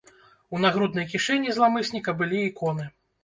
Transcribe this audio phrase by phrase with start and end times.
[0.55, 2.89] У нагруднай кішэні зламысніка былі іконы.